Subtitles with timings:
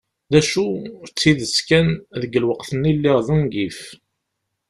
[0.31, 0.67] D acu,
[1.09, 1.87] d tidet kan,
[2.21, 3.81] deg lweqt-nni lliɣ d ungif.